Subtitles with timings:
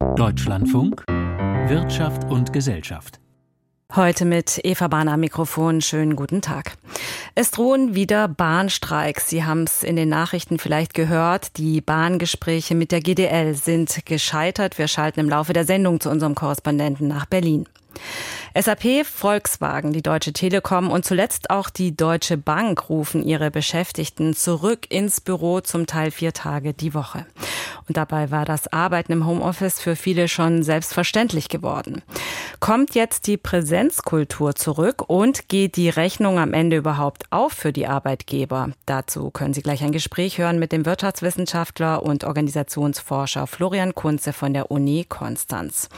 [0.00, 3.20] Deutschlandfunk Wirtschaft und Gesellschaft.
[3.94, 5.82] Heute mit Eva Bahn am Mikrofon.
[5.82, 6.78] Schönen guten Tag.
[7.34, 9.28] Es drohen wieder Bahnstreiks.
[9.28, 11.58] Sie haben es in den Nachrichten vielleicht gehört.
[11.58, 14.78] Die Bahngespräche mit der GDL sind gescheitert.
[14.78, 17.66] Wir schalten im Laufe der Sendung zu unserem Korrespondenten nach Berlin.
[18.58, 24.90] SAP, Volkswagen, die Deutsche Telekom und zuletzt auch die Deutsche Bank rufen ihre Beschäftigten zurück
[24.90, 27.26] ins Büro, zum Teil vier Tage die Woche.
[27.86, 32.02] Und dabei war das Arbeiten im Homeoffice für viele schon selbstverständlich geworden.
[32.60, 37.86] Kommt jetzt die Präsenzkultur zurück und geht die Rechnung am Ende überhaupt auf für die
[37.86, 38.70] Arbeitgeber?
[38.86, 44.52] Dazu können Sie gleich ein Gespräch hören mit dem Wirtschaftswissenschaftler und Organisationsforscher Florian Kunze von
[44.52, 45.88] der Uni Konstanz.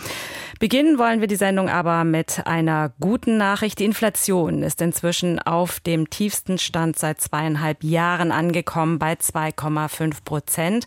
[0.63, 3.81] Beginnen wollen wir die Sendung aber mit einer guten Nachricht.
[3.81, 10.87] Die Inflation ist inzwischen auf dem tiefsten Stand seit zweieinhalb Jahren angekommen bei 2,5 Prozent.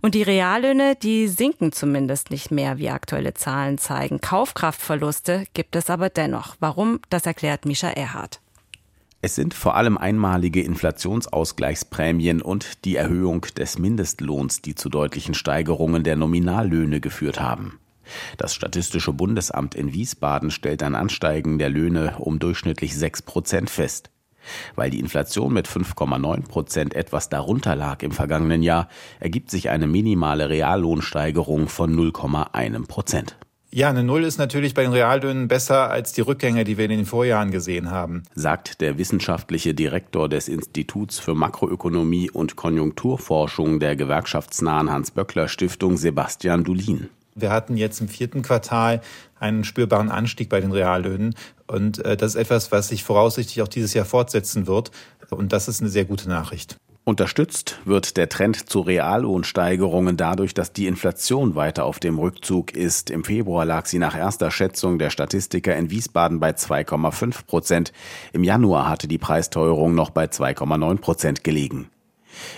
[0.00, 4.20] Und die Reallöhne, die sinken zumindest nicht mehr, wie aktuelle Zahlen zeigen.
[4.20, 6.54] Kaufkraftverluste gibt es aber dennoch.
[6.60, 7.00] Warum?
[7.10, 8.38] Das erklärt Mischa Erhardt.
[9.22, 16.04] Es sind vor allem einmalige Inflationsausgleichsprämien und die Erhöhung des Mindestlohns, die zu deutlichen Steigerungen
[16.04, 17.80] der Nominallöhne geführt haben.
[18.36, 24.10] Das Statistische Bundesamt in Wiesbaden stellt ein Ansteigen der Löhne um durchschnittlich 6 Prozent fest.
[24.74, 28.88] Weil die Inflation mit 5,9 Prozent etwas darunter lag im vergangenen Jahr,
[29.20, 33.36] ergibt sich eine minimale Reallohnsteigerung von 0,1 Prozent.
[33.72, 36.92] Ja, eine Null ist natürlich bei den Reallöhnen besser als die Rückgänge, die wir in
[36.92, 38.22] den Vorjahren gesehen haben.
[38.34, 47.10] Sagt der wissenschaftliche Direktor des Instituts für Makroökonomie und Konjunkturforschung der gewerkschaftsnahen Hans-Böckler-Stiftung Sebastian Dulin.
[47.36, 49.02] Wir hatten jetzt im vierten Quartal
[49.38, 51.34] einen spürbaren Anstieg bei den Reallöhnen.
[51.66, 54.90] Und äh, das ist etwas, was sich voraussichtlich auch dieses Jahr fortsetzen wird.
[55.30, 56.76] Und das ist eine sehr gute Nachricht.
[57.04, 63.10] Unterstützt wird der Trend zu Reallohnsteigerungen dadurch, dass die Inflation weiter auf dem Rückzug ist.
[63.10, 67.92] Im Februar lag sie nach erster Schätzung der Statistiker in Wiesbaden bei 2,5 Prozent.
[68.32, 71.90] Im Januar hatte die Preisteuerung noch bei 2,9 Prozent gelegen.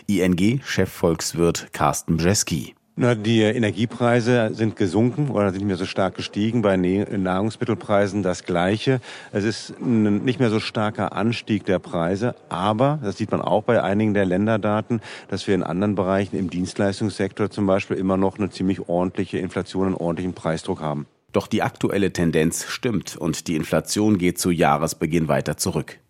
[0.07, 2.75] ING-Chefvolkswirt Carsten Bjeski.
[3.01, 6.63] Na, die Energiepreise sind gesunken oder sind nicht mehr so stark gestiegen.
[6.63, 9.01] Bei Nahrungsmittelpreisen das Gleiche.
[9.31, 12.35] Es ist ein nicht mehr so starker Anstieg der Preise.
[12.49, 16.51] Aber, das sieht man auch bei einigen der Länderdaten, dass wir in anderen Bereichen im
[16.51, 21.07] Dienstleistungssektor zum Beispiel immer noch eine ziemlich ordentliche Inflation und ordentlichen Preisdruck haben.
[21.31, 26.01] Doch die aktuelle Tendenz stimmt und die Inflation geht zu Jahresbeginn weiter zurück.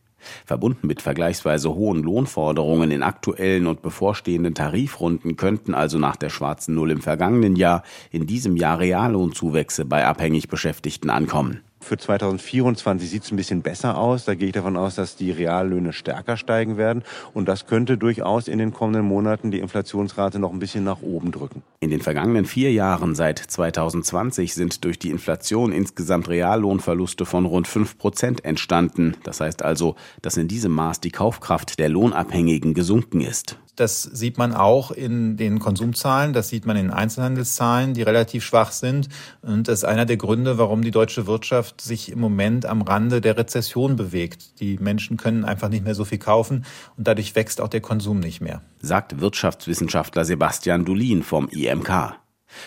[0.44, 6.74] Verbunden mit vergleichsweise hohen Lohnforderungen in aktuellen und bevorstehenden Tarifrunden könnten also nach der schwarzen
[6.74, 11.62] Null im vergangenen Jahr in diesem Jahr Reallohnzuwächse bei abhängig Beschäftigten ankommen.
[11.80, 14.24] Für 2024 sieht es ein bisschen besser aus.
[14.24, 17.02] Da gehe ich davon aus, dass die Reallöhne stärker steigen werden.
[17.34, 21.30] Und das könnte durchaus in den kommenden Monaten die Inflationsrate noch ein bisschen nach oben
[21.30, 21.62] drücken.
[21.80, 27.68] In den vergangenen vier Jahren seit 2020 sind durch die Inflation insgesamt Reallohnverluste von rund
[27.68, 29.16] fünf Prozent entstanden.
[29.22, 33.58] Das heißt also, dass in diesem Maß die Kaufkraft der Lohnabhängigen gesunken ist.
[33.78, 38.72] Das sieht man auch in den Konsumzahlen, das sieht man in Einzelhandelszahlen, die relativ schwach
[38.72, 39.08] sind.
[39.40, 43.20] Und das ist einer der Gründe, warum die deutsche Wirtschaft sich im Moment am Rande
[43.20, 44.58] der Rezession bewegt.
[44.58, 46.64] Die Menschen können einfach nicht mehr so viel kaufen
[46.96, 48.62] und dadurch wächst auch der Konsum nicht mehr.
[48.80, 52.16] Sagt Wirtschaftswissenschaftler Sebastian Dulin vom IMK.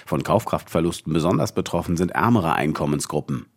[0.06, 3.48] Von Kaufkraftverlusten besonders betroffen sind ärmere Einkommensgruppen.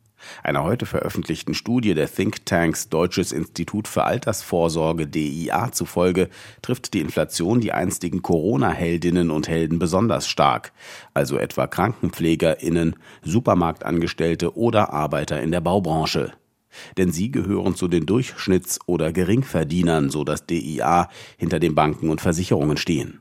[0.42, 6.28] Einer heute veröffentlichten Studie der Thinktanks Deutsches Institut für Altersvorsorge DIA zufolge
[6.62, 10.72] trifft die Inflation die einstigen Corona-Heldinnen und Helden besonders stark,
[11.12, 16.32] also etwa Krankenpflegerinnen, Supermarktangestellte oder Arbeiter in der Baubranche.
[16.96, 22.20] Denn sie gehören zu den Durchschnitts- oder Geringverdienern, so das DIA, hinter den Banken und
[22.20, 23.20] Versicherungen stehen.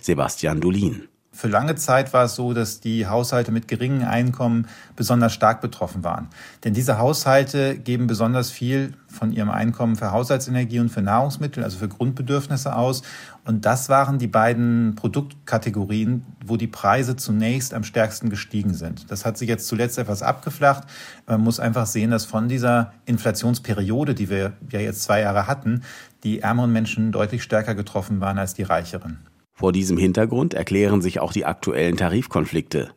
[0.00, 5.34] Sebastian Dulin für lange Zeit war es so, dass die Haushalte mit geringen Einkommen besonders
[5.34, 6.28] stark betroffen waren.
[6.64, 11.76] Denn diese Haushalte geben besonders viel von ihrem Einkommen für Haushaltsenergie und für Nahrungsmittel, also
[11.76, 13.02] für Grundbedürfnisse aus.
[13.44, 19.10] Und das waren die beiden Produktkategorien, wo die Preise zunächst am stärksten gestiegen sind.
[19.10, 20.84] Das hat sich jetzt zuletzt etwas abgeflacht.
[21.26, 25.82] Man muss einfach sehen, dass von dieser Inflationsperiode, die wir ja jetzt zwei Jahre hatten,
[26.24, 29.18] die ärmeren Menschen deutlich stärker getroffen waren als die reicheren.
[29.58, 32.90] Vor diesem Hintergrund erklären sich auch die aktuellen Tarifkonflikte.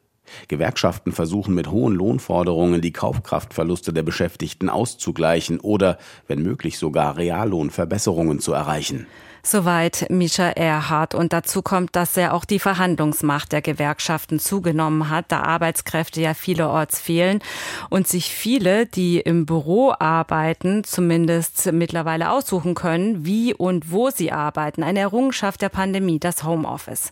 [0.49, 5.97] Gewerkschaften versuchen mit hohen Lohnforderungen die Kaufkraftverluste der Beschäftigten auszugleichen oder,
[6.27, 9.07] wenn möglich, sogar Reallohnverbesserungen zu erreichen.
[9.43, 11.15] Soweit Misha Erhardt.
[11.15, 16.33] Und dazu kommt, dass er auch die Verhandlungsmacht der Gewerkschaften zugenommen hat, da Arbeitskräfte ja
[16.33, 17.39] vielerorts fehlen
[17.89, 24.31] und sich viele, die im Büro arbeiten, zumindest mittlerweile aussuchen können, wie und wo sie
[24.31, 24.83] arbeiten.
[24.83, 27.11] Eine Errungenschaft der Pandemie, das Homeoffice.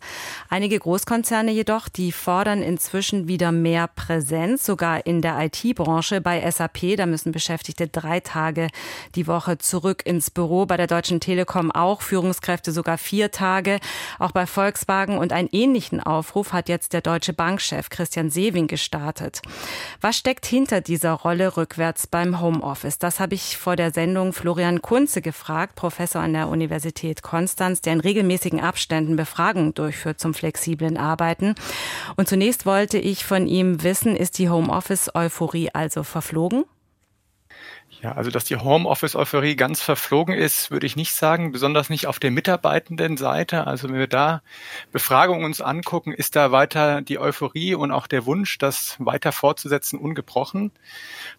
[0.50, 6.98] Einige Großkonzerne jedoch, die fordern inzwischen wieder mehr Präsenz, sogar in der IT-Branche bei SAP.
[6.98, 8.68] Da müssen Beschäftigte drei Tage
[9.16, 10.66] die Woche zurück ins Büro.
[10.66, 13.80] Bei der Deutschen Telekom auch für Führungskräfte sogar vier Tage.
[14.18, 19.44] Auch bei Volkswagen und einen ähnlichen Aufruf hat jetzt der Deutsche Bankchef Christian Sewing gestartet.
[20.02, 22.98] Was steckt hinter dieser Rolle rückwärts beim Homeoffice?
[22.98, 27.94] Das habe ich vor der Sendung Florian Kunze gefragt, Professor an der Universität Konstanz, der
[27.94, 31.54] in regelmäßigen Abständen Befragungen durchführt zum flexiblen Arbeiten.
[32.16, 36.66] Und zunächst wollte ich von ihm wissen, ist die Homeoffice-Euphorie also verflogen?
[38.04, 42.20] Ja, also dass die Homeoffice-Euphorie ganz verflogen ist, würde ich nicht sagen, besonders nicht auf
[42.20, 43.66] der mitarbeitenden Seite.
[43.66, 44.44] Also wenn wir da
[44.92, 49.98] Befragungen uns angucken, ist da weiter die Euphorie und auch der Wunsch, das weiter fortzusetzen,
[49.98, 50.72] ungebrochen.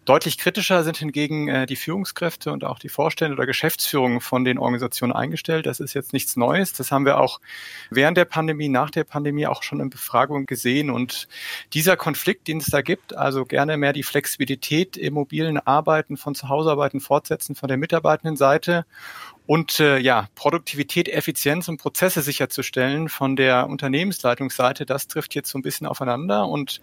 [0.03, 4.57] Deutlich kritischer sind hingegen äh, die Führungskräfte und auch die Vorstände oder Geschäftsführung von den
[4.57, 5.65] Organisationen eingestellt.
[5.65, 6.73] Das ist jetzt nichts Neues.
[6.73, 7.39] Das haben wir auch
[7.89, 10.89] während der Pandemie, nach der Pandemie auch schon in Befragungen gesehen.
[10.89, 11.29] Und
[11.73, 16.35] dieser Konflikt, den es da gibt, also gerne mehr die Flexibilität im mobilen Arbeiten von
[16.35, 18.85] zu Hausarbeiten fortsetzen von der mitarbeitenden Seite
[19.45, 25.57] und äh, ja, Produktivität, Effizienz und Prozesse sicherzustellen von der Unternehmensleitungsseite, das trifft jetzt so
[25.57, 26.81] ein bisschen aufeinander und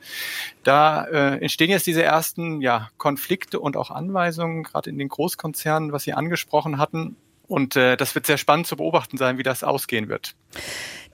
[0.65, 5.93] da äh, entstehen jetzt diese ersten ja, Konflikte und auch Anweisungen, gerade in den Großkonzernen,
[5.93, 7.17] was Sie angesprochen hatten.
[7.49, 10.35] Und äh, das wird sehr spannend zu beobachten sein, wie das ausgehen wird.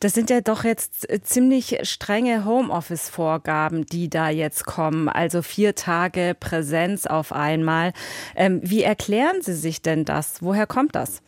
[0.01, 5.09] Das sind ja doch jetzt äh, ziemlich strenge Homeoffice-Vorgaben, die da jetzt kommen.
[5.09, 7.93] Also vier Tage Präsenz auf einmal.
[8.35, 10.43] Ähm, wie erklären Sie sich denn das?
[10.43, 11.23] Woher kommt das?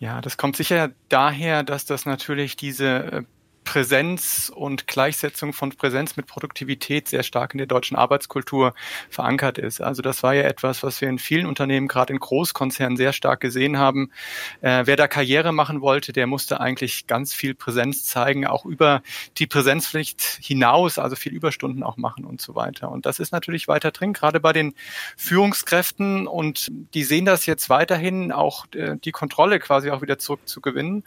[0.00, 3.22] Ja, das kommt sicher daher, dass das natürlich diese äh,
[3.68, 8.72] Präsenz und Gleichsetzung von Präsenz mit Produktivität sehr stark in der deutschen Arbeitskultur
[9.10, 9.82] verankert ist.
[9.82, 13.40] Also das war ja etwas, was wir in vielen Unternehmen, gerade in Großkonzernen, sehr stark
[13.40, 14.10] gesehen haben.
[14.62, 19.02] Äh, wer da Karriere machen wollte, der musste eigentlich ganz viel Präsenz zeigen, auch über
[19.36, 22.90] die Präsenzpflicht hinaus, also viel Überstunden auch machen und so weiter.
[22.90, 24.72] Und das ist natürlich weiter drin, gerade bei den
[25.18, 26.26] Führungskräften.
[26.26, 31.04] Und die sehen das jetzt weiterhin, auch äh, die Kontrolle quasi auch wieder zurückzugewinnen.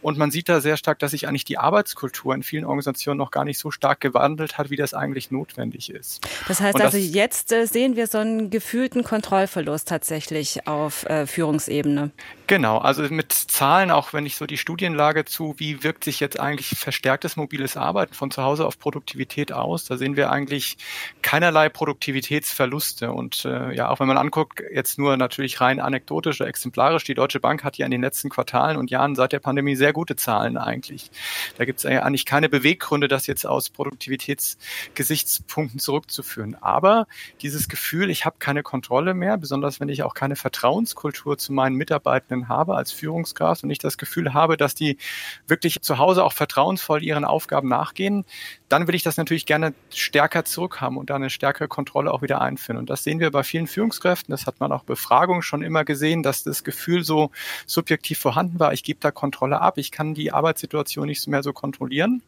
[0.00, 3.18] Und man sieht da sehr stark, dass sich eigentlich die Arbeitskultur Arbeitskultur in vielen Organisationen
[3.18, 6.26] noch gar nicht so stark gewandelt hat, wie das eigentlich notwendig ist.
[6.48, 12.10] Das heißt also, jetzt äh, sehen wir so einen gefühlten Kontrollverlust tatsächlich auf äh, Führungsebene.
[12.46, 16.38] Genau, also mit Zahlen, auch wenn ich so die Studienlage zu, wie wirkt sich jetzt
[16.38, 20.76] eigentlich verstärktes mobiles Arbeiten von zu Hause auf Produktivität aus, da sehen wir eigentlich
[21.22, 23.12] keinerlei Produktivitätsverluste.
[23.12, 27.14] Und äh, ja, auch wenn man anguckt, jetzt nur natürlich rein anekdotisch oder exemplarisch, die
[27.14, 30.14] Deutsche Bank hat ja in den letzten Quartalen und Jahren seit der Pandemie sehr gute
[30.14, 31.10] Zahlen eigentlich.
[31.56, 36.58] Da gibt es eigentlich keine Beweggründe, das jetzt aus Produktivitätsgesichtspunkten zurückzuführen.
[36.60, 37.06] Aber
[37.40, 41.76] dieses Gefühl, ich habe keine Kontrolle mehr, besonders wenn ich auch keine Vertrauenskultur zu meinen
[41.76, 44.98] Mitarbeitern Mitarbeitenden habe als Führungskraft und ich das Gefühl habe, dass die
[45.46, 48.24] wirklich zu Hause auch vertrauensvoll ihren Aufgaben nachgehen,
[48.68, 52.40] dann will ich das natürlich gerne stärker zurückhaben und da eine stärkere Kontrolle auch wieder
[52.40, 52.78] einführen.
[52.78, 54.32] Und das sehen wir bei vielen Führungskräften.
[54.32, 57.30] Das hat man auch Befragungen schon immer gesehen, dass das Gefühl so
[57.66, 58.72] subjektiv vorhanden war.
[58.72, 59.78] Ich gebe da Kontrolle ab.
[59.78, 62.22] Ich kann die Arbeitssituation nicht mehr so kontrollieren.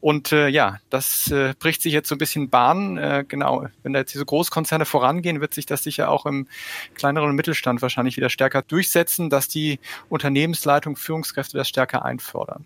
[0.00, 2.96] Und äh, ja, das äh, bricht sich jetzt so ein bisschen Bahn.
[2.96, 6.46] Äh, genau, wenn da jetzt diese Großkonzerne vorangehen, wird sich das sicher auch im
[6.94, 12.64] kleineren Mittelstand wahrscheinlich wieder stärker durchsetzen, dass die Unternehmensleitung, Führungskräfte das stärker einfordern.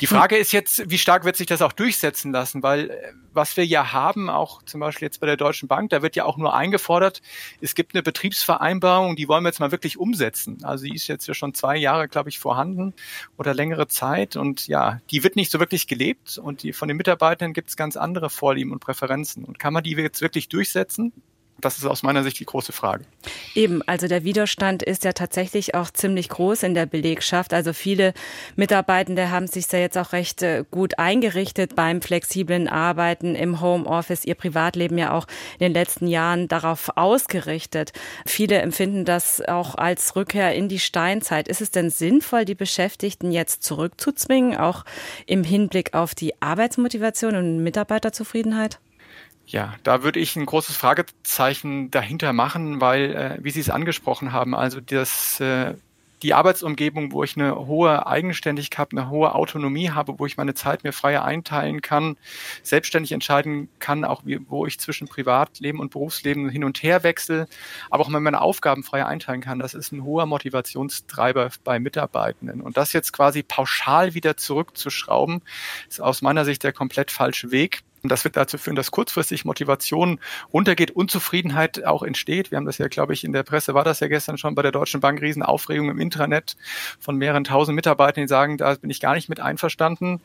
[0.00, 2.62] Die Frage ist jetzt, wie stark wird sich das auch durchsetzen lassen?
[2.62, 6.02] Weil äh, was wir ja haben, auch zum Beispiel jetzt bei der Deutschen Bank, da
[6.02, 7.22] wird ja auch nur eingefordert,
[7.60, 10.64] es gibt eine Betriebsvereinbarung, die wollen wir jetzt mal wirklich umsetzen.
[10.64, 12.94] Also die ist jetzt ja schon zwei Jahre, glaube ich, vorhanden
[13.36, 14.36] oder längere Zeit.
[14.36, 17.76] Und ja, die wird nicht so wirklich gelebt und die, von den Mitarbeitern gibt es
[17.76, 19.44] ganz andere Vorlieben und Präferenzen.
[19.44, 21.12] Und kann man die jetzt wirklich durchsetzen?
[21.58, 23.04] Das ist aus meiner Sicht die große Frage.
[23.54, 27.54] Eben, also der Widerstand ist ja tatsächlich auch ziemlich groß in der Belegschaft.
[27.54, 28.12] Also viele
[28.56, 34.26] Mitarbeitende haben sich ja jetzt auch recht äh, gut eingerichtet beim flexiblen Arbeiten im Homeoffice,
[34.26, 35.26] ihr Privatleben ja auch
[35.58, 37.92] in den letzten Jahren darauf ausgerichtet.
[38.26, 41.48] Viele empfinden das auch als Rückkehr in die Steinzeit.
[41.48, 44.84] Ist es denn sinnvoll, die Beschäftigten jetzt zurückzuzwingen, auch
[45.24, 48.78] im Hinblick auf die Arbeitsmotivation und Mitarbeiterzufriedenheit?
[49.46, 54.32] Ja, da würde ich ein großes Fragezeichen dahinter machen, weil, äh, wie Sie es angesprochen
[54.32, 55.74] haben, also das äh,
[56.22, 60.82] die Arbeitsumgebung, wo ich eine hohe Eigenständigkeit, eine hohe Autonomie habe, wo ich meine Zeit
[60.82, 62.16] mir freier einteilen kann,
[62.62, 67.48] selbstständig entscheiden kann, auch wie, wo ich zwischen Privatleben und Berufsleben hin und her wechsle,
[67.90, 69.58] aber auch meine Aufgaben freier einteilen kann.
[69.58, 72.60] Das ist ein hoher Motivationstreiber bei Mitarbeitenden.
[72.62, 75.42] Und das jetzt quasi pauschal wieder zurückzuschrauben,
[75.88, 77.82] ist aus meiner Sicht der komplett falsche Weg.
[78.08, 80.20] Das wird dazu führen, dass kurzfristig Motivation
[80.52, 82.50] runtergeht, Unzufriedenheit auch entsteht.
[82.50, 84.62] Wir haben das ja, glaube ich, in der Presse war das ja gestern schon bei
[84.62, 86.56] der Deutschen Bank Riesenaufregung im Intranet
[86.98, 90.20] von mehreren tausend Mitarbeitern, die sagen, da bin ich gar nicht mit einverstanden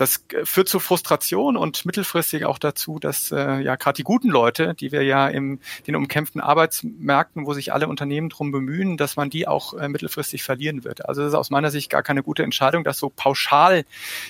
[0.00, 4.74] das führt zu Frustration und mittelfristig auch dazu, dass äh, ja gerade die guten Leute,
[4.74, 9.28] die wir ja in den umkämpften Arbeitsmärkten, wo sich alle Unternehmen drum bemühen, dass man
[9.28, 11.06] die auch äh, mittelfristig verlieren wird.
[11.06, 13.84] Also das ist aus meiner Sicht gar keine gute Entscheidung, das so pauschal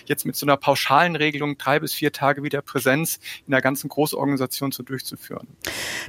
[0.07, 3.89] jetzt mit so einer pauschalen Regelung drei bis vier Tage wieder Präsenz in der ganzen
[3.89, 5.47] Großorganisation so durchzuführen.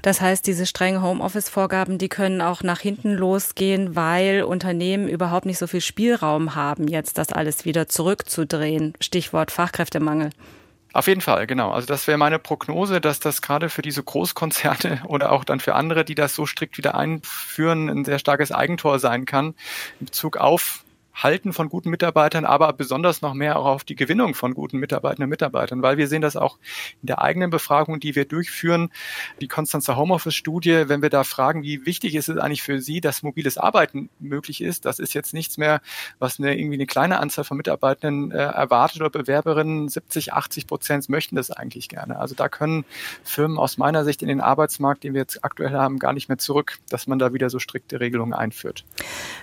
[0.02, 5.60] Das heißt, diese strengen Homeoffice-Vorgaben, die können auch nach hinten losgehen, weil Unternehmen überhaupt nicht
[5.60, 8.96] so viel Spielraum haben, jetzt das alles wieder zurückzudrehen.
[9.00, 10.32] Stichwort Fachkräftemangel.
[10.94, 11.72] Auf jeden Fall, genau.
[11.72, 15.76] Also das wäre meine Prognose, dass das gerade für diese Großkonzerne oder auch dann für
[15.76, 19.56] andere, die das so strikt wieder einführen, ein sehr starkes Eigentor sein kann
[20.00, 24.34] in Bezug auf Halten von guten Mitarbeitern, aber besonders noch mehr auch auf die Gewinnung
[24.34, 26.58] von guten Mitarbeitern und Mitarbeitern, weil wir sehen das auch
[27.02, 28.90] in der eigenen Befragung, die wir durchführen,
[29.42, 33.24] die Konstanzer Homeoffice-Studie, wenn wir da fragen, wie wichtig ist es eigentlich für Sie, dass
[33.24, 35.82] mobiles Arbeiten möglich ist, das ist jetzt nichts mehr,
[36.20, 41.10] was eine irgendwie eine kleine Anzahl von Mitarbeitern äh, erwartet oder Bewerberinnen, 70, 80 Prozent
[41.10, 42.20] möchten das eigentlich gerne.
[42.20, 42.86] Also da können
[43.24, 46.38] Firmen aus meiner Sicht in den Arbeitsmarkt, den wir jetzt aktuell haben, gar nicht mehr
[46.38, 48.86] zurück, dass man da wieder so strikte Regelungen einführt.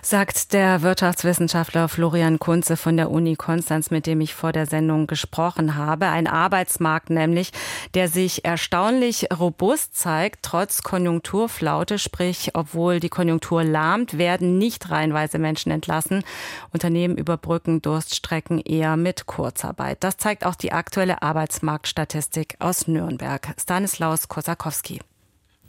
[0.02, 4.66] Sagt der Wirtschaftswissenschaftler Wissenschaftler Florian Kunze von der Uni Konstanz, mit dem ich vor der
[4.66, 6.06] Sendung gesprochen habe.
[6.06, 7.50] Ein Arbeitsmarkt nämlich,
[7.94, 15.40] der sich erstaunlich robust zeigt, trotz Konjunkturflaute, sprich, obwohl die Konjunktur lahmt, werden nicht reihenweise
[15.40, 16.22] Menschen entlassen.
[16.72, 20.04] Unternehmen überbrücken Durststrecken eher mit Kurzarbeit.
[20.04, 23.52] Das zeigt auch die aktuelle Arbeitsmarktstatistik aus Nürnberg.
[23.58, 25.00] Stanislaus Kosakowski.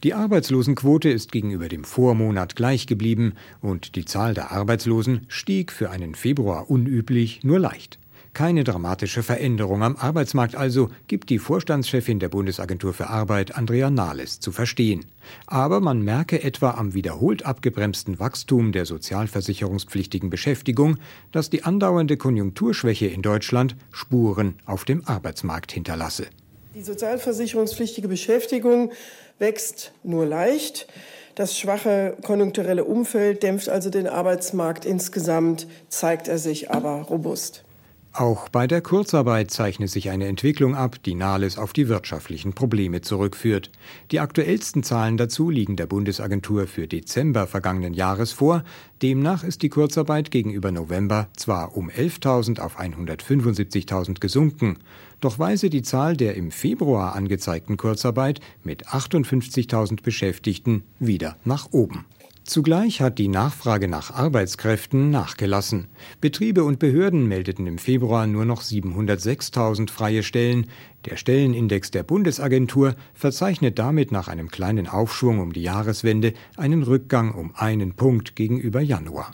[0.02, 5.90] Die Arbeitslosenquote ist gegenüber dem Vormonat gleich geblieben und die Zahl der Arbeitslosen stieg für
[5.90, 8.00] einen Februar unüblich nur leicht.
[8.32, 14.40] Keine dramatische Veränderung am Arbeitsmarkt also, gibt die Vorstandschefin der Bundesagentur für Arbeit Andrea Nahles
[14.40, 15.04] zu verstehen.
[15.48, 20.98] Aber man merke etwa am wiederholt abgebremsten Wachstum der sozialversicherungspflichtigen Beschäftigung,
[21.34, 26.28] dass die andauernde Konjunkturschwäche in Deutschland Spuren auf dem Arbeitsmarkt hinterlasse.
[26.76, 28.92] Die sozialversicherungspflichtige Beschäftigung
[29.40, 30.88] wächst nur leicht.
[31.36, 37.64] Das schwache konjunkturelle Umfeld dämpft also den Arbeitsmarkt insgesamt, zeigt er sich aber robust.
[38.20, 43.00] Auch bei der Kurzarbeit zeichnet sich eine Entwicklung ab, die Nahles auf die wirtschaftlichen Probleme
[43.00, 43.72] zurückführt.
[44.12, 48.66] Die aktuellsten Zahlen dazu liegen der Bundesagentur für Dezember vergangenen Jahres vor.
[49.02, 54.80] Demnach ist die Kurzarbeit gegenüber November zwar um 11.000 auf 175.000 gesunken,
[55.22, 62.04] doch weise die Zahl der im Februar angezeigten Kurzarbeit mit 58.000 Beschäftigten wieder nach oben.
[62.44, 65.88] Zugleich hat die Nachfrage nach Arbeitskräften nachgelassen.
[66.20, 70.68] Betriebe und Behörden meldeten im Februar nur noch 706.000 freie Stellen.
[71.06, 77.36] Der Stellenindex der Bundesagentur verzeichnet damit nach einem kleinen Aufschwung um die Jahreswende einen Rückgang
[77.36, 79.32] um einen Punkt gegenüber Januar.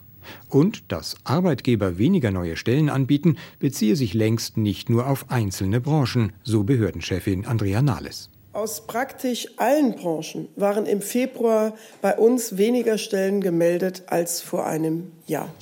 [0.50, 6.33] Und dass Arbeitgeber weniger neue Stellen anbieten, beziehe sich längst nicht nur auf einzelne Branchen,
[6.43, 8.29] so Behördenchefin Andrea Nahles.
[8.55, 15.12] Aus praktisch allen Branchen waren im Februar bei uns weniger Stellen gemeldet als vor einem
[15.27, 15.53] Jahr.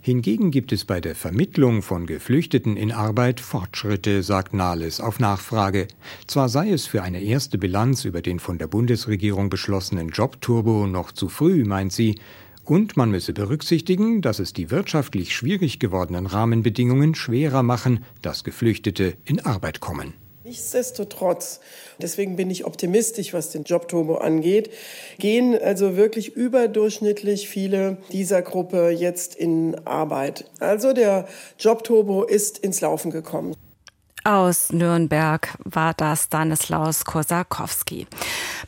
[0.00, 5.86] Hingegen gibt es bei der Vermittlung von Geflüchteten in Arbeit Fortschritte, sagt Nahles auf Nachfrage.
[6.26, 11.12] Zwar sei es für eine erste Bilanz über den von der Bundesregierung beschlossenen Jobturbo noch
[11.12, 12.18] zu früh, meint sie,
[12.64, 19.14] und man müsse berücksichtigen, dass es die wirtschaftlich schwierig gewordenen Rahmenbedingungen schwerer machen, dass Geflüchtete
[19.24, 20.14] in Arbeit kommen.
[20.50, 21.60] Nichtsdestotrotz,
[21.98, 24.72] deswegen bin ich optimistisch, was den Jobturbo angeht,
[25.20, 30.46] gehen also wirklich überdurchschnittlich viele dieser Gruppe jetzt in Arbeit.
[30.58, 33.54] Also der Jobturbo ist ins Laufen gekommen.
[34.24, 38.08] Aus Nürnberg war das Stanislaus Kosakowski.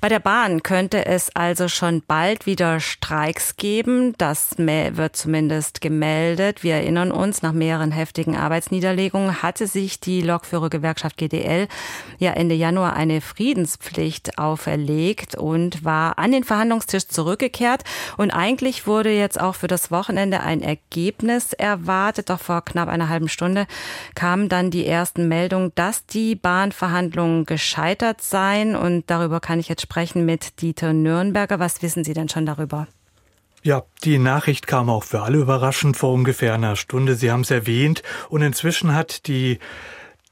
[0.03, 4.17] Bei der Bahn könnte es also schon bald wieder Streiks geben.
[4.19, 6.65] Das wird zumindest gemeldet.
[6.65, 11.69] Wir erinnern uns, nach mehreren heftigen Arbeitsniederlegungen hatte sich die Lokführergewerkschaft GDL
[12.19, 17.85] ja Ende Januar eine Friedenspflicht auferlegt und war an den Verhandlungstisch zurückgekehrt.
[18.17, 22.29] Und eigentlich wurde jetzt auch für das Wochenende ein Ergebnis erwartet.
[22.29, 23.69] Doch vor knapp einer halben Stunde
[24.17, 28.75] kamen dann die ersten Meldungen Meldung, dass die Bahnverhandlungen gescheitert seien.
[28.75, 29.92] Und darüber kann ich jetzt sprechen
[30.25, 31.59] mit Dieter Nürnberger.
[31.59, 32.87] Was wissen Sie denn schon darüber?
[33.63, 37.15] Ja, die Nachricht kam auch für alle überraschend vor ungefähr einer Stunde.
[37.15, 38.03] Sie haben es erwähnt.
[38.29, 39.59] Und inzwischen hat die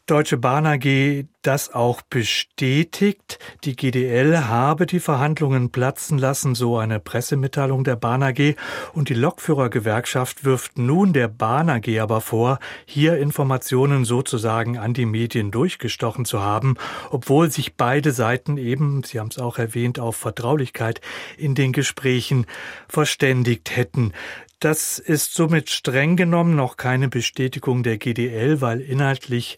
[0.06, 3.38] Deutsche Bahn AG das auch bestätigt.
[3.64, 8.56] Die GDL habe die Verhandlungen platzen lassen, so eine Pressemitteilung der Bahn AG.
[8.92, 15.06] Und die Lokführergewerkschaft wirft nun der Bahn AG aber vor, hier Informationen sozusagen an die
[15.06, 16.74] Medien durchgestochen zu haben,
[17.10, 21.00] obwohl sich beide Seiten eben, Sie haben es auch erwähnt, auf Vertraulichkeit
[21.38, 22.46] in den Gesprächen
[22.88, 24.12] verständigt hätten.
[24.60, 29.56] Das ist somit streng genommen noch keine Bestätigung der GDL, weil inhaltlich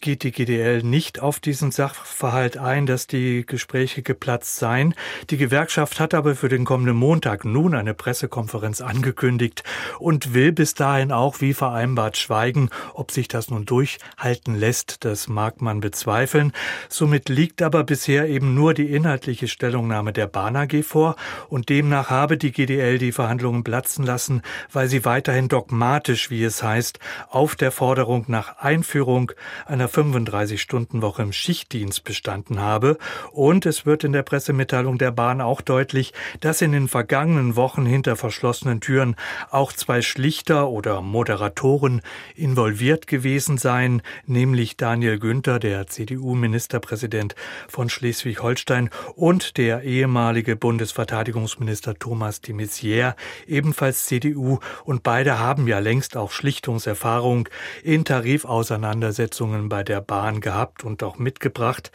[0.00, 4.94] geht die GDL nicht auf diesen Sachverhalt ein, dass die Gespräche geplatzt seien.
[5.30, 9.64] Die Gewerkschaft hat aber für den kommenden Montag nun eine Pressekonferenz angekündigt
[9.98, 12.70] und will bis dahin auch wie vereinbart schweigen.
[12.94, 16.52] Ob sich das nun durchhalten lässt, das mag man bezweifeln.
[16.88, 21.16] Somit liegt aber bisher eben nur die inhaltliche Stellungnahme der Bahn AG vor
[21.48, 26.62] und demnach habe die GDL die Verhandlungen platzen lassen, weil sie weiterhin dogmatisch, wie es
[26.62, 27.00] heißt,
[27.30, 29.32] auf der Forderung nach Einführung
[29.66, 32.98] einer 35-Stunden-Woche im Schichtdienst bestanden habe.
[33.32, 37.86] Und es wird in der Pressemitteilung der Bahn auch deutlich, dass in den vergangenen Wochen
[37.86, 39.16] hinter verschlossenen Türen
[39.50, 42.02] auch zwei Schlichter oder Moderatoren
[42.34, 47.34] involviert gewesen seien, nämlich Daniel Günther, der CDU-Ministerpräsident
[47.68, 53.14] von Schleswig-Holstein, und der ehemalige Bundesverteidigungsminister Thomas de Maizière,
[53.46, 54.58] ebenfalls CDU.
[54.84, 57.48] Und beide haben ja längst auch Schlichtungserfahrung
[57.82, 61.92] in Tarifauseinandersetzungen bei bei der Bahn gehabt und auch mitgebracht.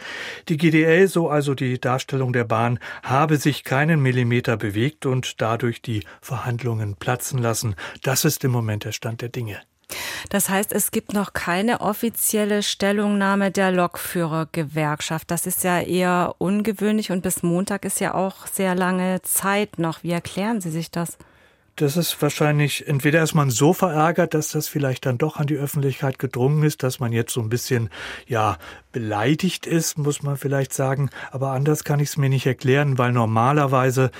[0.48, 5.82] Die GDL, so also die Darstellung der Bahn, habe sich keinen Millimeter bewegt und dadurch
[5.82, 7.76] die Verhandlungen platzen lassen.
[8.02, 9.60] Das ist im Moment der Stand der Dinge.
[10.30, 15.30] Das heißt, es gibt noch keine offizielle Stellungnahme der Lokführergewerkschaft.
[15.30, 20.04] Das ist ja eher ungewöhnlich und bis Montag ist ja auch sehr lange Zeit noch.
[20.04, 21.18] Wie erklären Sie sich das?
[21.76, 25.56] Das ist wahrscheinlich, entweder ist man so verärgert, dass das vielleicht dann doch an die
[25.56, 27.90] Öffentlichkeit gedrungen ist, dass man jetzt so ein bisschen,
[28.28, 28.58] ja,
[28.94, 31.10] beleidigt ist, muss man vielleicht sagen.
[31.32, 34.12] Aber anders kann ich es mir nicht erklären, weil normalerweise,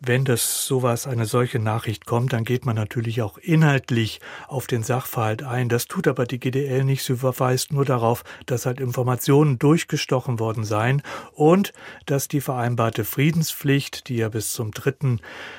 [0.00, 4.82] wenn das sowas, eine solche Nachricht kommt, dann geht man natürlich auch inhaltlich auf den
[4.82, 5.68] Sachverhalt ein.
[5.68, 7.04] Das tut aber die GDL nicht.
[7.04, 11.02] Sie verweist nur darauf, dass halt Informationen durchgestochen worden seien
[11.34, 11.72] und
[12.06, 15.18] dass die vereinbarte Friedenspflicht, die ja bis zum 3.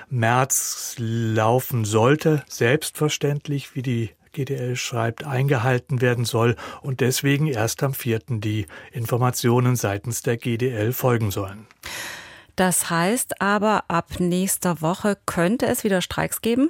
[0.10, 7.94] März laufen sollte, selbstverständlich, wie die GDL schreibt, eingehalten werden soll und deswegen erst am
[7.94, 8.20] 4.
[8.40, 11.68] die Informationen seitens der GDL folgen sollen.
[12.56, 16.70] Das heißt aber, ab nächster Woche könnte es wieder Streiks geben?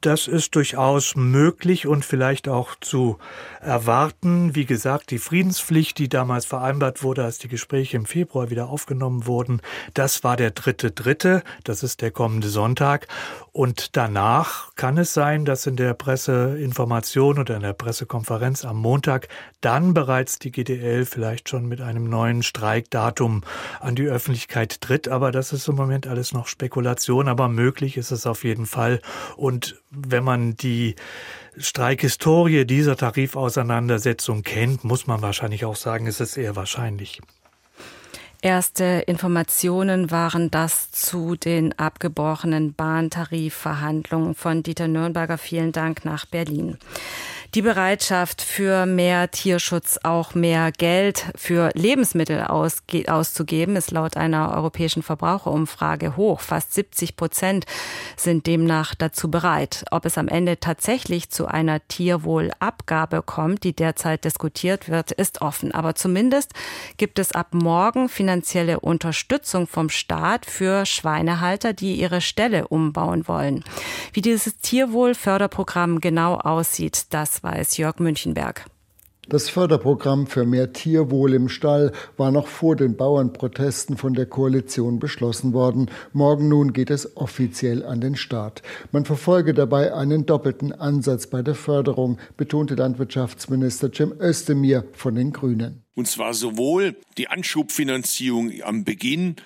[0.00, 3.18] Das ist durchaus möglich und vielleicht auch zu
[3.60, 4.54] erwarten.
[4.54, 9.26] Wie gesagt, die Friedenspflicht, die damals vereinbart wurde, als die Gespräche im Februar wieder aufgenommen
[9.26, 9.60] wurden,
[9.94, 11.42] das war der dritte dritte.
[11.64, 13.08] Das ist der kommende Sonntag.
[13.50, 19.26] Und danach kann es sein, dass in der Presseinformation oder in der Pressekonferenz am Montag
[19.60, 23.42] dann bereits die GDL vielleicht schon mit einem neuen Streikdatum
[23.80, 25.08] an die Öffentlichkeit tritt.
[25.08, 27.26] Aber das ist im Moment alles noch Spekulation.
[27.26, 29.00] Aber möglich ist es auf jeden Fall.
[29.36, 30.96] Und wenn man die
[31.56, 37.20] Streikhistorie dieser Tarifauseinandersetzung kennt, muss man wahrscheinlich auch sagen, ist es eher wahrscheinlich.
[38.40, 45.38] Erste Informationen waren das zu den abgebrochenen Bahntarifverhandlungen von Dieter Nürnberger.
[45.38, 46.78] Vielen Dank nach Berlin.
[47.54, 55.02] Die Bereitschaft für mehr Tierschutz, auch mehr Geld für Lebensmittel auszugeben, ist laut einer europäischen
[55.02, 56.40] Verbraucherumfrage hoch.
[56.40, 57.64] Fast 70 Prozent
[58.18, 59.86] sind demnach dazu bereit.
[59.90, 65.72] Ob es am Ende tatsächlich zu einer Tierwohlabgabe kommt, die derzeit diskutiert wird, ist offen.
[65.72, 66.52] Aber zumindest
[66.98, 73.64] gibt es ab morgen finanzielle Unterstützung vom Staat für Schweinehalter, die ihre Ställe umbauen wollen.
[74.12, 78.66] Wie dieses Tierwohlförderprogramm genau aussieht, das weiß Jörg Münchenberg.
[79.30, 84.98] Das Förderprogramm für mehr Tierwohl im Stall war noch vor den Bauernprotesten von der Koalition
[84.98, 85.90] beschlossen worden.
[86.14, 88.62] Morgen nun geht es offiziell an den Start.
[88.90, 95.34] Man verfolge dabei einen doppelten Ansatz bei der Förderung, betonte Landwirtschaftsminister Cem Özdemir von den
[95.34, 95.82] Grünen.
[95.94, 99.36] Und zwar sowohl die Anschubfinanzierung am Beginn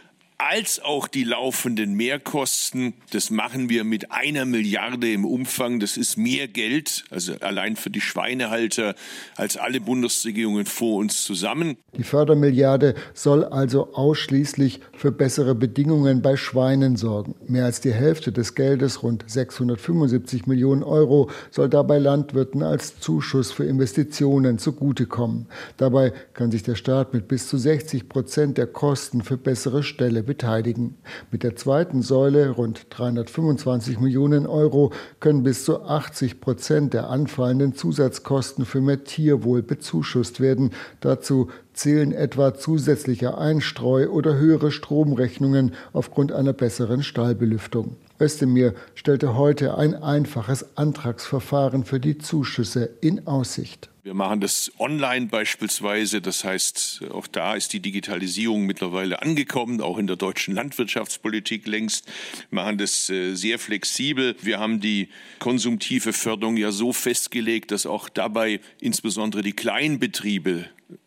[0.49, 2.95] als auch die laufenden Mehrkosten.
[3.11, 5.79] Das machen wir mit einer Milliarde im Umfang.
[5.79, 8.95] Das ist mehr Geld, also allein für die Schweinehalter,
[9.37, 11.77] als alle Bundesregierungen vor uns zusammen.
[11.97, 17.35] Die Fördermilliarde soll also ausschließlich für bessere Bedingungen bei Schweinen sorgen.
[17.47, 23.53] Mehr als die Hälfte des Geldes, rund 675 Millionen Euro, soll dabei Landwirten als Zuschuss
[23.53, 25.47] für Investitionen zugutekommen.
[25.77, 30.27] Dabei kann sich der Staat mit bis zu 60 Prozent der Kosten für bessere Ställe
[30.33, 30.97] beteiligen.
[31.31, 34.91] Mit der zweiten Säule, rund 325 Millionen Euro,
[35.21, 40.71] können bis zu 80 Prozent der anfallenden Zusatzkosten für mehr Tierwohl bezuschusst werden.
[41.01, 47.97] Dazu zählen etwa zusätzliche Einstreu oder höhere Stromrechnungen aufgrund einer besseren Stallbelüftung.
[48.23, 53.91] Özdemir stellte heute ein einfaches Antragsverfahren für die Zuschüsse in Aussicht.
[54.05, 56.21] Wir machen das online beispielsweise.
[56.21, 62.07] Das heißt, auch da ist die Digitalisierung mittlerweile angekommen, auch in der deutschen Landwirtschaftspolitik längst.
[62.51, 64.35] Wir machen das äh, sehr flexibel.
[64.41, 65.09] Wir haben die
[65.39, 70.67] konsumtive Förderung ja so festgelegt, dass auch dabei insbesondere die Kleinbetriebe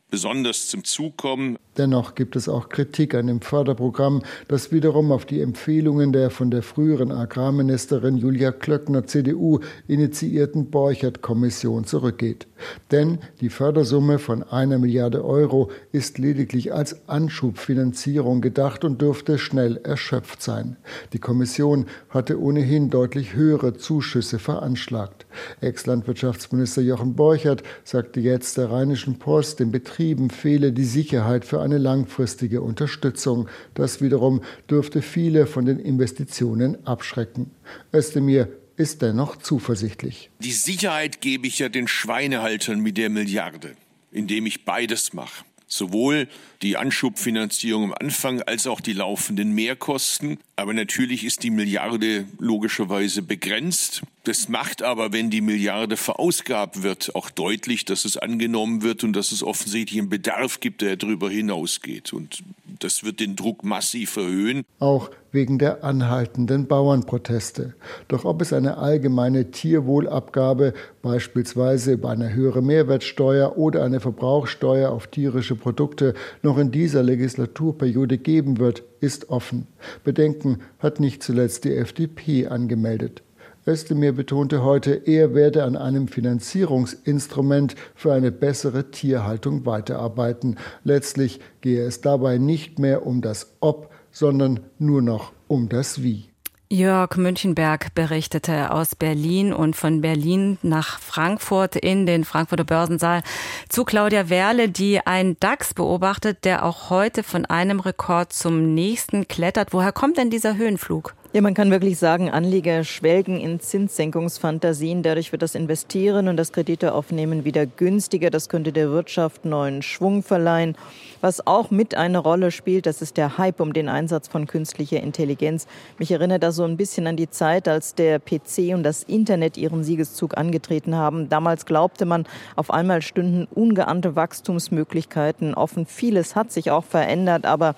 [0.09, 1.57] besonders zum Zug kommen.
[1.77, 6.49] Dennoch gibt es auch Kritik an dem Förderprogramm, das wiederum auf die Empfehlungen der von
[6.49, 12.47] der früheren Agrarministerin Julia Klöckner CDU initiierten Borchert-Kommission zurückgeht.
[12.91, 19.77] Denn die Fördersumme von einer Milliarde Euro ist lediglich als Anschubfinanzierung gedacht und dürfte schnell
[19.83, 20.77] erschöpft sein.
[21.11, 25.25] Die Kommission hatte ohnehin deutlich höhere Zuschüsse veranschlagt.
[25.59, 31.77] Ex-Landwirtschaftsminister Jochen Borchert sagte jetzt der Rheinischen Post, dem Betrieben fehle die Sicherheit für eine
[31.77, 33.49] langfristige Unterstützung.
[33.73, 37.51] Das wiederum dürfte viele von den Investitionen abschrecken.
[37.93, 38.47] Özdemir
[38.77, 40.29] ist dennoch zuversichtlich.
[40.39, 43.75] Die Sicherheit gebe ich ja den Schweinehaltern mit der Milliarde,
[44.11, 46.27] indem ich beides mache sowohl
[46.61, 50.37] die Anschubfinanzierung am Anfang als auch die laufenden Mehrkosten.
[50.55, 54.03] Aber natürlich ist die Milliarde logischerweise begrenzt.
[54.25, 59.13] Das macht aber, wenn die Milliarde verausgabt wird, auch deutlich, dass es angenommen wird und
[59.13, 62.11] dass es offensichtlich einen Bedarf gibt, der darüber hinausgeht.
[62.11, 62.43] Und
[62.79, 64.63] das wird den Druck massiv erhöhen.
[64.79, 67.75] Auch wegen der anhaltenden Bauernproteste.
[68.07, 75.05] Doch ob es eine allgemeine Tierwohlabgabe, beispielsweise bei einer höheren Mehrwertsteuer oder eine Verbrauchssteuer auf
[75.05, 79.67] tierische Produkte, noch in dieser Legislaturperiode geben wird, ist offen.
[80.03, 83.21] Bedenken hat nicht zuletzt die FDP angemeldet.
[83.67, 90.57] Özdemir betonte heute, er werde an einem Finanzierungsinstrument für eine bessere Tierhaltung weiterarbeiten.
[90.83, 96.29] Letztlich gehe es dabei nicht mehr um das Ob, sondern nur noch um das Wie.
[96.69, 103.21] Jörg Münchenberg berichtete aus Berlin und von Berlin nach Frankfurt in den Frankfurter Börsensaal
[103.69, 109.27] zu Claudia Werle, die einen DAX beobachtet, der auch heute von einem Rekord zum nächsten
[109.27, 109.73] klettert.
[109.73, 111.15] Woher kommt denn dieser Höhenflug?
[111.35, 115.03] Ja, man kann wirklich sagen, Anleger schwelgen in Zinssenkungsfantasien.
[115.03, 118.29] Dadurch wird das Investieren und das Krediteaufnehmen wieder günstiger.
[118.29, 120.77] Das könnte der Wirtschaft neuen Schwung verleihen.
[121.19, 125.01] Was auch mit eine Rolle spielt, das ist der Hype um den Einsatz von künstlicher
[125.01, 125.67] Intelligenz.
[125.97, 129.57] Mich erinnert da so ein bisschen an die Zeit, als der PC und das Internet
[129.57, 131.27] ihren Siegeszug angetreten haben.
[131.27, 135.85] Damals glaubte man, auf einmal stünden ungeahnte Wachstumsmöglichkeiten offen.
[135.85, 137.75] Vieles hat sich auch verändert, aber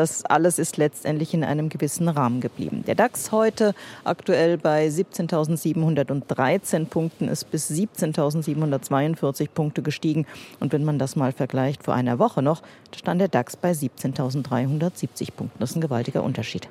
[0.00, 2.84] das alles ist letztendlich in einem gewissen Rahmen geblieben.
[2.86, 10.26] Der DAX heute aktuell bei 17.713 Punkten ist bis 17.742 Punkte gestiegen.
[10.58, 12.62] Und wenn man das mal vergleicht vor einer Woche noch,
[12.96, 15.58] stand der DAX bei 17.370 Punkten.
[15.58, 16.66] Das ist ein gewaltiger Unterschied.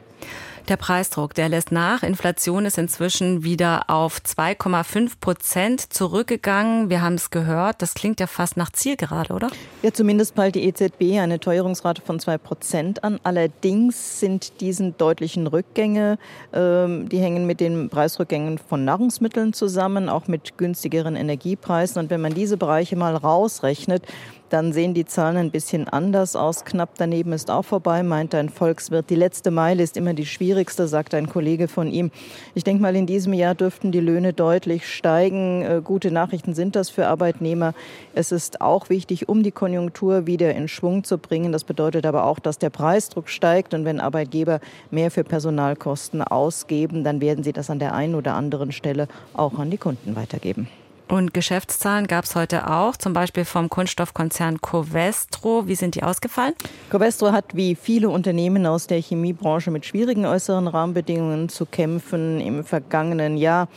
[0.68, 2.04] Der Preisdruck, der lässt nach.
[2.04, 6.92] Inflation ist inzwischen wieder auf 2,5 Prozent zurückgegangen.
[6.92, 7.82] Wir haben es gehört.
[7.82, 9.50] Das klingt ja fast nach Zielgerade, oder?
[9.82, 13.18] Ja, zumindest peilt die EZB eine Teuerungsrate von 2 Prozent an.
[13.23, 16.17] Allerdings sind diesen deutlichen Rückgänge,
[16.53, 22.01] ähm, die hängen mit den Preisrückgängen von Nahrungsmitteln zusammen, auch mit günstigeren Energiepreisen.
[22.01, 24.03] Und wenn man diese Bereiche mal rausrechnet,
[24.50, 26.66] dann sehen die Zahlen ein bisschen anders aus.
[26.66, 29.10] Knapp daneben ist auch vorbei, meint ein Volkswirt.
[29.10, 32.12] Die letzte Meile ist immer die schwierigste, sagt ein Kollege von ihm.
[32.56, 35.62] Ich denke mal, in diesem Jahr dürften die Löhne deutlich steigen.
[35.62, 37.74] Äh, gute Nachrichten sind das für Arbeitnehmer.
[38.14, 41.52] Es ist auch wichtig, um die Konjunktur wieder in Schwung zu bringen.
[41.52, 43.74] Das bedeutet aber auch, dass der Preisdruck steigt.
[43.74, 44.60] Und wenn Arbeitgeber
[44.92, 49.60] mehr für Personalkosten ausgeben, dann werden sie das an der einen oder anderen Stelle auch
[49.60, 50.68] an die Kunden weitergeben.
[51.10, 55.67] Und Geschäftszahlen gab es heute auch, zum Beispiel vom Kunststoffkonzern Covestro.
[55.67, 56.54] Wie sind die ausgefallen?
[56.91, 62.39] Covestro hat wie viele Unternehmen aus der Chemiebranche mit schwierigen äußeren Rahmenbedingungen zu kämpfen.
[62.39, 63.69] Im vergangenen Jahr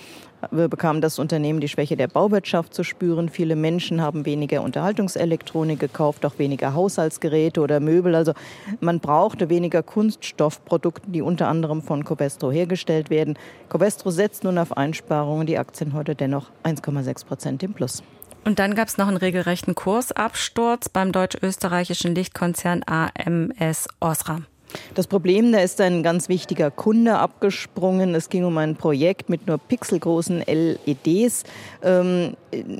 [0.50, 3.28] bekam das Unternehmen die Schwäche der Bauwirtschaft zu spüren.
[3.28, 8.14] Viele Menschen haben weniger Unterhaltungselektronik gekauft, auch weniger Haushaltsgeräte oder Möbel.
[8.14, 8.32] Also
[8.80, 13.38] man brauchte weniger Kunststoffprodukte, die unter anderem von Covestro hergestellt werden.
[13.68, 15.46] Covestro setzt nun auf Einsparungen.
[15.46, 18.02] Die Aktien heute dennoch 1,6 Prozent im Plus.
[18.44, 24.46] Und dann gab es noch einen regelrechten Kursabsturz beim deutsch-österreichischen Lichtkonzern AMS Osram.
[24.94, 28.14] Das Problem, da ist ein ganz wichtiger Kunde abgesprungen.
[28.14, 31.44] Es ging um ein Projekt mit nur pixelgroßen LEDs.
[31.82, 32.36] Ähm,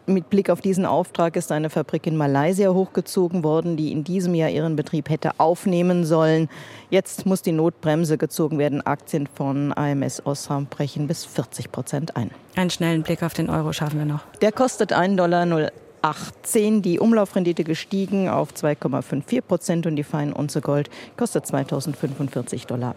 [0.07, 4.35] mit Blick auf diesen Auftrag ist eine Fabrik in Malaysia hochgezogen worden, die in diesem
[4.35, 6.49] Jahr ihren Betrieb hätte aufnehmen sollen.
[6.91, 8.85] Jetzt muss die Notbremse gezogen werden.
[8.87, 12.31] Aktien von AMS Osram brechen bis 40 Prozent ein.
[12.55, 14.21] Einen schnellen Blick auf den Euro schaffen wir noch.
[14.43, 15.71] Der kostet 1,08 Dollar
[16.03, 22.95] 18 die Umlaufrendite gestiegen auf 2,54 Prozent und die Feinunze Gold kostet 2045,51 Dollar.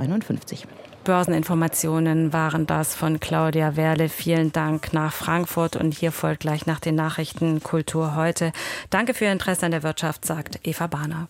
[1.04, 4.10] Börseninformationen waren das von Claudia Werle.
[4.10, 8.52] Vielen Dank nach Frankfurt und hier folgt gleich nach den Nachrichten Kultur heute.
[8.90, 11.28] Danke für Ihr Interesse an der Wirtschaft, sagt Eva Bahner.